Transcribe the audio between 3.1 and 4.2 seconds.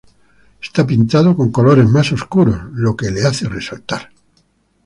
le hace resaltar.